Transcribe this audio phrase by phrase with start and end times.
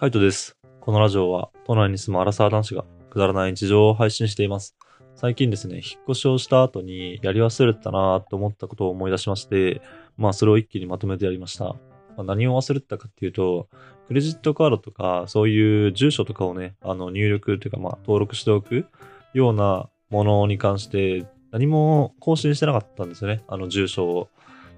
[0.00, 0.56] カイトです。
[0.80, 4.74] このラジオは都内に住むアラサー男子がくだらない日常を配信しています。
[5.14, 9.82] 最近ですね、引っ越しをした後にやり忘れたなと思ったことを思い出しまして、
[10.16, 11.64] まあそれを一気にまとめてやりました。
[11.64, 11.74] ま
[12.16, 13.68] あ何を忘れてたかっていうと、
[14.08, 18.86] クレジットカードとかそういう住所とかをね、あの入力というかまあ登録しておく
[19.34, 24.28] ようなものに関して何も更新してなかったんですよね、あの住所を。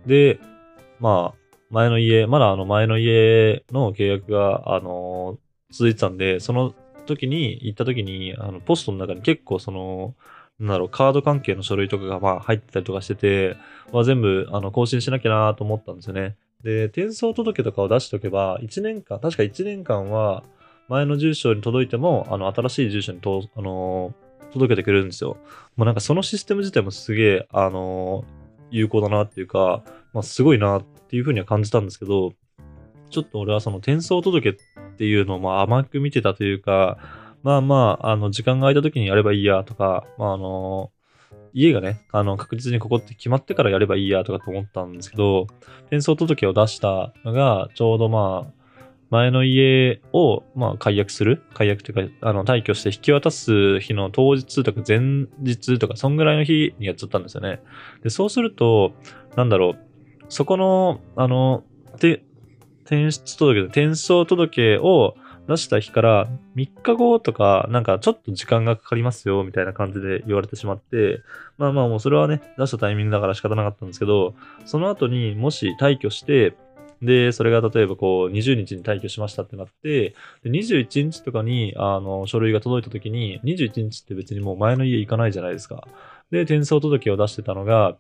[0.04, 0.41] で、
[0.98, 1.41] まあ
[1.73, 5.38] 前の家、まだあの前の家の契約が、あの
[5.70, 6.75] 続いてたんで、その
[7.06, 10.14] 時に、行った時に、あの、ポストの中に結構その、
[10.61, 13.56] なんだろう、カード関係の書類とかがまあ入ってたりとかしてて、
[13.91, 16.37] まあ、全部あの更新しなきゃなと思ったんですよね。
[16.62, 20.45] で、転送届とかを出しておけば、1年間、確か1年間は、
[20.89, 24.14] 前の住所に届いても、あの、新しい住所にと、あの
[24.52, 25.39] 届けてくれるんですよ。
[25.77, 28.25] もうなんかそのシステム自体もすげえ、あの
[28.70, 32.33] 有効だなっていうか、まあ、すごいなっていうふうには感じたんですけど、
[33.11, 34.55] ちょっと俺はその転送届っ
[34.97, 36.97] ていうのをまあ甘く見てたというか、
[37.43, 40.91] まあまあ、あの、時間が空いた時にやればいいやとか、まああの、
[41.53, 45.48] 家がね、あの、確実にここって決まってからやればいいやとかと思ったんですけど、
[45.89, 48.62] 転送届を出したのが、ちょうどまあ、
[49.11, 57.61] 前の家を、まあ、解約する解約というか、あの、退去して引き渡す日の当日とか前日とか、そんぐらいの日にやっちゃったんですよね。
[58.03, 58.95] で、そうすると、
[59.36, 59.92] なんだろう、
[60.28, 61.65] そこの、あの、
[61.98, 62.25] で、
[62.84, 65.14] 転出届、転送届を
[65.48, 71.23] 出した日から3日後とか、なんかちょっと時間がかかりますよ、みたいな感じで言われてしまって、
[71.59, 76.55] まあまあもうそれはね、出したタイミングだから仕方なかったんですけど、その後にもし退去して、
[77.03, 80.14] で、それが例えばこう、20日に退去しましたってなって、
[80.45, 85.89] で21日とかに、あの、書類が届いた時に、21日って別にもう前の家行かないじゃないですか。
[86.31, 87.97] で、転送届を出してたのが、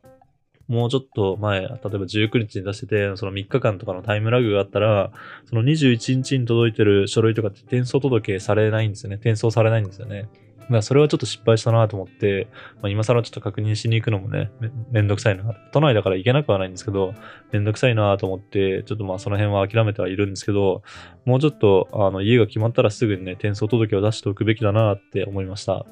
[0.72, 5.12] もうちょっと前、例えば19日に出してて、その3日間とかのタイムラグがあったら、
[5.44, 9.16] その21日に届いてる書類とかって転送届されないんですよね。
[9.16, 10.30] 転送されないんですよね。
[10.72, 15.44] だからそれはちょっと失敗したなと思って、まあ、今更ちょっと確認しに行くのもね、めめんどくさいな。
[15.72, 17.14] 都内だから行けなくはないんですけど、
[17.52, 20.82] めんどくさいなと思って、ちょっとまあその辺は諦めてはいるんですけど、
[21.26, 25.84] もうちょっとあの家が決まったらすぐにね、転送届を出しておくべきだなって思いました。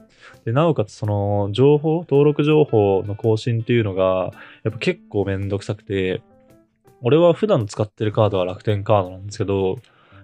[0.44, 4.33] で、なおかつその情報、登録情報の更新っていうのが、
[4.65, 6.22] やっぱ結構めんどくさくて、
[7.03, 9.78] 俺は普段使ってるカードは楽天カードなんですけど、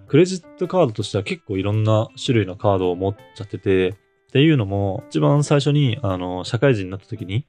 [0.07, 3.95] クレジットカードとしては結構いろんな種類のカードを持っちゃってて、
[4.27, 7.45] っていうのも、一番最初に、あの、社会人になった時に、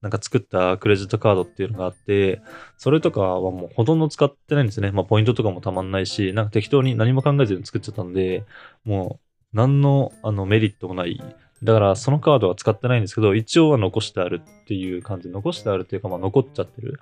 [0.00, 2.40] なんか作ったクレジットカードっていうのがあって、
[2.78, 4.92] それとかはもうほとんど使ってないんですね。
[4.92, 8.44] まあ、ポイントとかもたまんないし、なんか適当に何も考えずに作っちゃったんで、
[8.84, 11.20] もう、何の、あの、メリットもない。
[11.62, 15.28] だから、そのカードは使ってないんですけど、一応は残してあるっていう感じ。
[15.28, 16.98] 残してあるっていうか、まあ、残っちゃってる。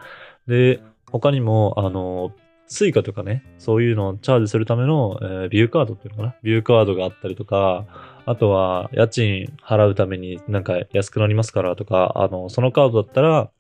[0.49, 2.33] で、他にも、あの、
[2.67, 7.87] Suica とかね、そういうのをチャージするための、えービューカードっていうのかなビューカードがあったりとか、
[8.29, 13.51] あとは、家賃払うためになんか安くなりますからとか、あの、そのカードだったら、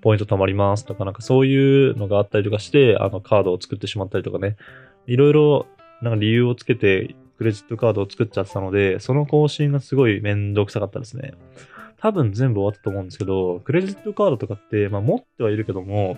[0.00, 4.56] ポイント貯まりますとか、なんかそういうのがあったりとかして、あの、カードを作ってしまったりとかね、
[5.06, 5.66] いろいろ、
[6.00, 11.34] なんか理由をつけて、クレジットカードを作っちゃってたので、その更新がすごいめんどくさかったですね。
[11.98, 16.16] 多分全部終わったと思うんですけど、クレジットカードとかって、まあ持ってはいるけども、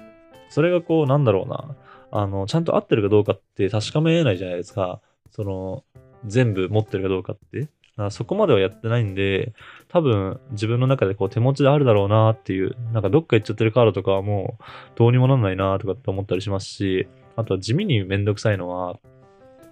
[0.49, 1.75] それがこう、なんだろうな、
[2.13, 5.01] あの、ちゃんと合ってるかどうかって確かめないじゃないですか。
[5.33, 5.83] その、
[6.25, 7.69] 全部持ってるかどうかって。
[7.97, 9.55] だからそこまではやってないんで、
[9.89, 14.65] 多分自分の中でこう手持ちであるだろうなっていう、なんかどっか行っちゃってるカードとかはもう
[14.97, 18.99] どうにもなんないなとかって思ったりしますし、あとは地味にめんどくさいのは、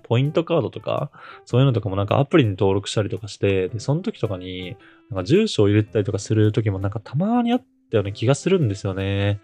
[0.05, 1.11] ポイントカードとか、
[1.45, 4.77] そういうのとかもなんかアプリに登録したりとかして、で、その時とかに、
[5.11, 9.41] なんか住所を入れたりとかする時もなんかたまにあったような気がするんですよね。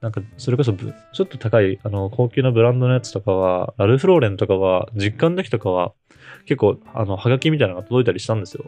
[0.00, 5.92] なんか、それこそ、ちょっと高い、あの、高級なブランドのやつとかは、ラルフローレンとかは、実感の時とかは、
[6.46, 8.64] 結構、あの、はがきみたいなのが届いたりしたんですよ。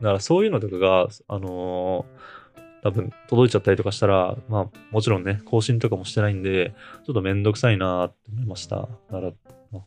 [0.00, 2.39] だから、そういうのとかが、あのー
[2.82, 6.74] 多分、届いちゃったりとかしたら、まあ、もちろんね、更新とかもしてないんで、
[7.06, 8.76] ちょっとめんどくさいなって思いました。
[8.76, 9.32] だから、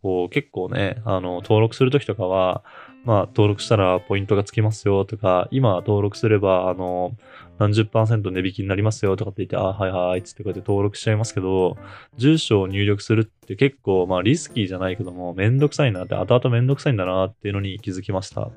[0.01, 2.63] こう、結構ね、あの、登録するときとかは、
[3.03, 7.17] まあ、登録したらポイントがつきますよとか、今登録すれば、あの、
[7.59, 11.77] 何十パーセント値引きになりますよとかって言って、あ、はいはい、つってこうやって登録しちゃいますけど、
[12.17, 18.49] 住所を入力するって結構、まあリスキーじゃないけども、めんどくさいなって、後々めんどくさいんだなっていうのに気づきました。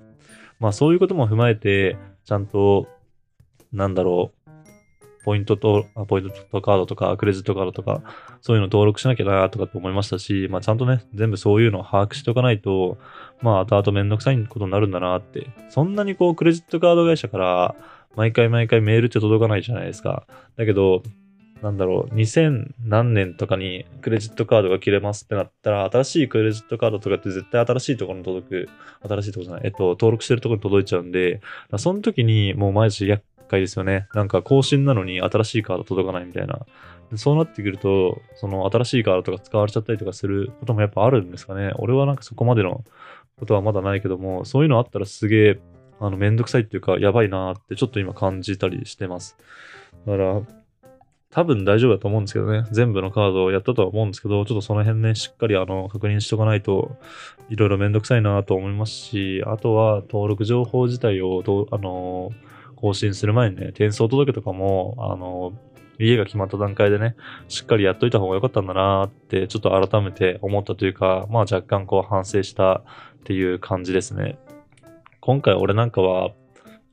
[0.61, 2.87] まあそういうことも踏まえて、ちゃんと、
[3.76, 4.46] なんだろう、
[5.25, 8.02] ポイントと、ポイントカードとか、クレジットカードとか、
[8.40, 12.96] そういうの登録しなきゃなとかって思いましたし、まあちゃんとね、全部そういうのを把握しておかないと、
[13.43, 15.49] まあ後々めんどくさいことになるんだなって。
[15.69, 17.75] そんなにこう、クレジットカード会社から、
[18.14, 20.26] 毎回毎回メールって届かないじゃないですか。
[20.56, 21.02] だけど、
[21.62, 28.69] なんだろう、2000何年とかにクレジットカードが切れますってなったら、新しいクレジットカードとかって絶対新しいところに届く、
[29.08, 31.40] 新しいところじゃない、えっと、登録してるところに届いちゃうんで、
[31.78, 33.06] その時にもう毎日
[33.47, 34.09] 介ですよね。
[34.15, 36.61] なんか更新なのに新しいカード届かないみたいな。
[37.15, 41.73] そうなってくると、その新しいカードとか使われちゃったりとかすることもやっぱあるんですかね。
[41.77, 42.85] 俺はなんかそこまでの
[43.39, 45.61] ことはまだないけども、そういうのあったらすげえ、
[46.01, 49.37] あの、めんどくさいっていうか、やばいなーってちょっと今感じたりしてます。
[50.07, 50.43] だから、
[51.31, 52.65] 多分大丈夫だと思うんですけどね。
[52.71, 56.97] 全部のカードをやったとは思うんですけど、ちょっとその辺ね、しっかりあの、確認しとかないと、
[57.51, 62.31] いろいろめんどくさいなと思いますし、あとは登録情報自体をどう、あの、
[62.76, 65.52] 更新する前にね、転送届とかも、あの、
[65.99, 67.17] 家が決まった段階でね、
[67.49, 72.82] しっかりやっといた方が良かったんだなって、ちょっと改めて思ったというか、まあ若干こう反省したっ
[73.25, 74.38] ていう感じですね。
[75.20, 76.31] 今回俺なんかは、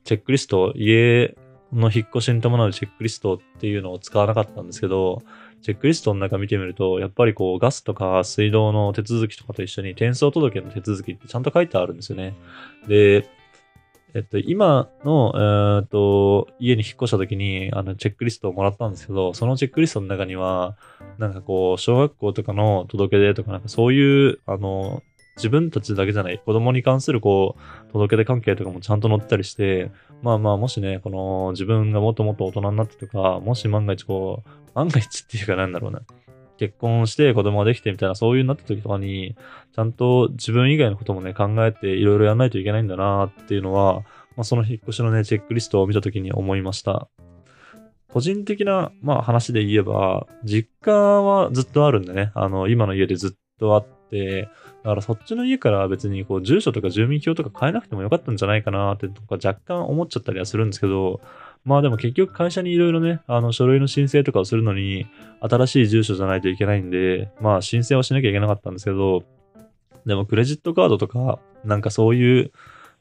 [0.04, 1.34] チェックリスト、家
[1.72, 5.22] の引っ越しに伴うチェックリストっていうのを使わなかったんですけど、
[5.62, 12.34] チェックリストの中見てみると、やっぱりこうガスとか水道の手続きとかと一緒に転送届の手続きってちゃんと書いてあるんですよね。
[12.86, 13.28] で、
[14.14, 20.76] えっと、今の、えー、っと、家に引っ越した時に、あの、チェックリストをもらったんですけど、そのチェックリストの中には、
[21.18, 25.02] なんかこう、小学校とかの届け出とか、なんかそういう、あの、
[25.36, 27.56] 自分たちだけじゃない、子供に関するこ
[27.88, 29.90] う、届け出関係とかもちゃんと載ってたりして、
[30.22, 36.02] まあまあ、もしね、この自分がもっともっと大人になってとか、もし万が一こう、万が一っていうかなんだろうな、
[36.58, 39.36] 結婚して子供ができてみたいな、そういうなった時とかに、
[39.74, 44.02] ちゃんと自分以外のこともね、考えていろいろやんないといけないんだなっていうのは、
[44.36, 47.08] まあ、その引っ越しのね、チェックリストを見た時に思いました。
[48.08, 54.48] 個人的な、まあ話で言えば、実家はずっとあるんでね、あの、今の家でずっとあって、
[54.84, 61.20] だからそっちの家から別にこう住所とか住民票とか変えなくてもよかったんじゃないかなってとか若干思っちゃったりはするんですけど、
[61.64, 65.06] まあでも結局会社にいろいろね、あの書類の申請とかをするのに
[65.40, 69.24] 新しい住所じゃないといけないんで、まあ申請はしなきゃいけなかったんですけど、
[70.04, 72.52] でもクレジットカードとか、なんかそういう、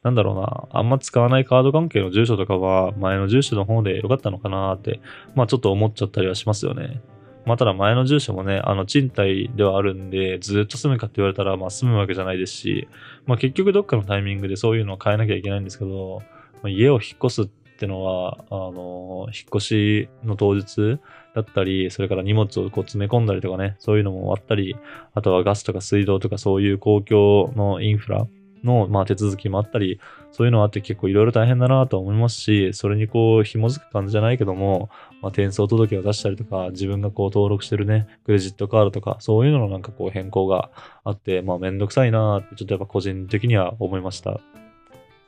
[0.02, 5.02] なんだろうな、あんま使わないカード関係の住所とかは前の住所の方でよかったのかなって、
[5.36, 7.02] まあちょっと思っちゃったりはしますよね。
[7.46, 12.88] まあ、ただ前の住所もね、あの、賃貸ではあるんで、ずっと住むかって言われたら、まあ、住むわけじゃないですし、
[13.26, 16.22] まあ、結局どっかのタイミングでそういうのを変えなきゃいけないんですけど、
[16.62, 21.00] まあ、家を引っ越すってのは、あの、引っ越しの当日
[21.36, 24.76] だったり、それから荷物をこう詰め込んだりとかね、そういうのもあったり、
[25.14, 28.28] あとはガスとか水道とかそういう公共のインフラ
[28.64, 30.00] の、まあ、手続きもあったり、
[30.32, 34.90] そういうのあって結構いろいろ大変だなと思いますし、それにこう紐づく感じじゃないけども、
[35.22, 40.72] まあ、転送届を出したりとか、自分がこう登録してるね、クレジットカードとか、そういうののなんかこう変更が
[41.04, 44.40] あって、まあめんどくさいなってちょっとやっぱ個人的には思いました。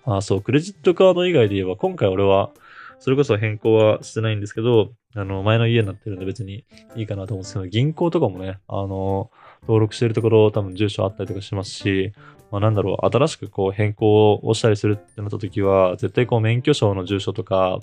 [0.06, 2.52] あ、そう、クレジットカード以外で言えば、今回俺は、
[3.00, 6.66] それこそ変更はしてないんですけど、あの、前の家になってるんで別に
[6.96, 9.32] いいかなと思うんですけど、銀行とかもね、あの、
[9.64, 12.14] 登録してるところ多分住所あったりとかしますし、
[12.52, 17.80] まあ、なんだろう、新しくこう変更をしたりするってなった時は、絶対こう免許証の住所とか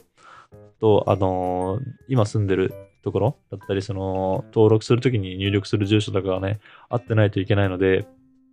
[0.80, 2.72] と、あのー、今住んでる
[3.02, 8.06] ところだったり、その、登録するときに入力する住所とかがね、合ってないといけないので、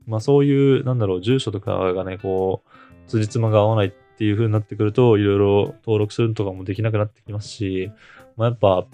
[0.07, 2.69] まあそういう、なんだろう、住所とかがね、こう、
[3.09, 7.91] 辻褄が合わないっていう風になってくると、いろいろ登録するとかもできなくなってきますし、
[8.37, 8.85] まあやっぱ、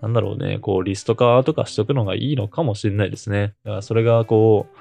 [0.00, 3.54] なんだろうね、こう、リスト化とかしとくのがいいのかもしれないですね。
[3.64, 4.76] だからそれがこう、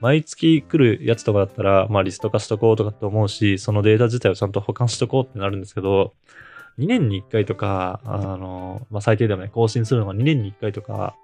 [0.00, 6.14] 毎月来るやつとかだったら、まあリスト化しとこうとかって思うし、そのデータ自体をちゃんと保管しとこうってなるんですけど、
[6.78, 11.16] 2年に1回とか、あの、まあ最低でもね、更新するのが2年に1回とか、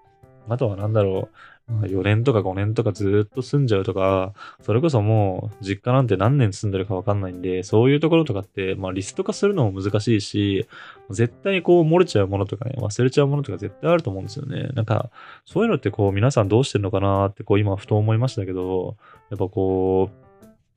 [0.48, 1.36] あとはなんだろう、
[1.70, 10.66] 4年とか5年とかずっと住んじゃうとか、それこそもう実家なんて何年住んでるかわかんないんで、そういうところとかって、まあリスト化するのも難しいし、
[11.10, 14.68] 絶対にこう漏れちゃうものとかね、忘れちゃうものとか絶対あると思うんですよね。
[14.74, 15.10] なんか、
[15.44, 18.96] そういうのってこう皆さんどうしてるのかなってこう今ふと思いましたけど、
[19.30, 20.22] やっぱこう、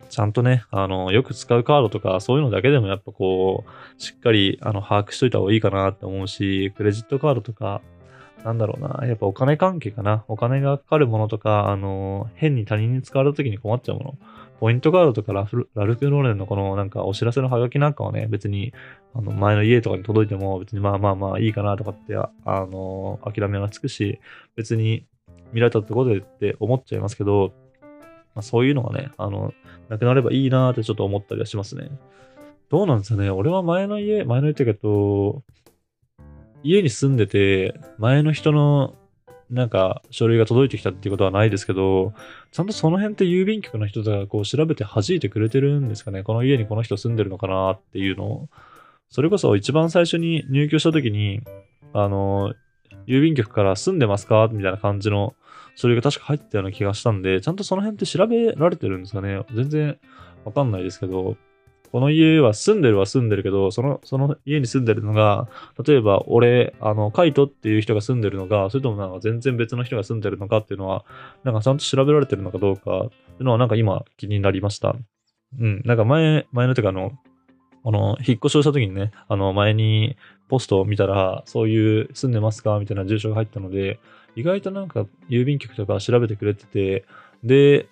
[0.10, 7.82] ちゃんとね、あの、よく使うカードとか、そういうのだけでもやっぱこう、しっかり、あの、把握しといた方がいいかなって思うし、クレジットカードとか、
[8.46, 9.08] なんだろうな。
[9.08, 10.24] やっぱお金関係かな。
[10.28, 14.18] お金がかかるものとか、あの、変に他人に使われた時に困っちゃうもの。
[14.60, 18.72] ポイントカードとかラフラルクローレンのこのなんかお知らせのハガキなんかはね、別に、
[19.16, 24.20] あの、前の家とかに届いても別にまあまあまあいいかなとかって、あの、諦めがつくし、
[24.56, 25.08] 別に
[25.52, 27.52] 見られたってことでって思っちゃいますけど、
[28.36, 29.56] まあ、そういうのがね、あの、
[29.90, 31.90] なくなればいいなってちょっと思ったりはしますね。
[32.70, 33.32] どうなんですかね。
[33.32, 35.44] 俺は前の家、前の家って言うけど、
[36.66, 38.96] 家に住んでて、前の人の
[39.52, 42.14] なんか書類が届いてきたっていうことはないですけど、
[42.52, 46.24] ちゃんとその辺って郵便局の人がこう調べて弾いてくれてるんですかね？
[46.24, 48.50] この家にこの人住んでるのかなっていうのを。
[49.10, 51.42] それこそ一番最初に入居した時に、
[51.94, 52.56] あの、
[53.06, 54.50] 郵便局から住んでますか？
[54.52, 55.36] みたいな感じの
[55.76, 59.44] 書類が確か入ってたような気がしたんで、ちゃんとその辺って調べられてるんですかね？
[59.54, 60.00] 全然
[60.44, 61.38] わかんないですけど、
[61.96, 65.48] この家は住んでるは住んでるけど、その、その家に住んでるのが、
[65.82, 71.06] 例えば俺、あの、カイトっていう人が住んでるのか、それともなんか全然別の人が住んでるのかっていうのは、
[71.46, 74.98] なんかちゃんと調べられてるのかどうかっていうのはなんか今気になりました。
[75.58, 77.14] うん、なんか前、前のとかあの、
[77.86, 80.18] あの、引っ越しをした時にね、あの、前に
[80.50, 82.78] ポストを見たら、そういう住んでますか？
[82.78, 84.02] みたいな住所が入ったので、
[84.36, 87.06] 意外となんか郵便局とか調べてくれてて、
[87.46, 87.88] で、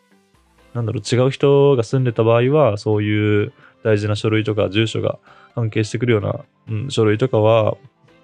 [0.74, 5.20] なんだろう、違う人が住んでた場合は、そういう大事な書類とか住所が
[5.56, 7.78] 関係してくるような、うん、書類とかは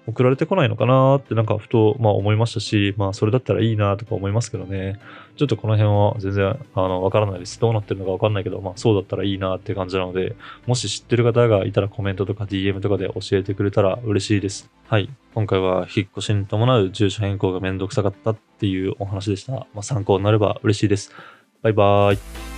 [0.06, 4.98] 送られてこないのかなってなんかふと、まあ、思いましたし、まあそれだったらいいなとか思いますけどね。
[5.36, 7.60] ちょっとこの辺は全然あのわからないです。
[7.60, 10.36] どうなってるのかわかんないけど、まあそうだったらいいなって感じなので、
[10.66, 14.70] もし知ってる方がいたらコメントとか DM とかで教えてくれたら嬉しいです。
[14.86, 15.08] はい。
[15.34, 19.52] 今回は引っ越しに伴う住所変更がめんどくさかったっていうお話でした。
[19.52, 21.12] まあ参考になれば嬉しいです。
[21.62, 22.49] バイバーイ。